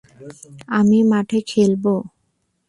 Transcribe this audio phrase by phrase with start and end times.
[0.77, 1.93] আমি মাঠেই খেলবো।